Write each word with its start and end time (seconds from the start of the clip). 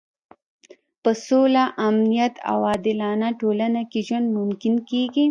په 1.03 1.11
سوله، 1.25 1.63
امنیت 1.87 2.33
او 2.51 2.57
عادلانه 2.69 3.29
ټولنه 3.41 3.81
کې 3.91 3.99
ژوند 4.07 4.27
ممکن 4.37 4.73
کېږي. 4.89 5.25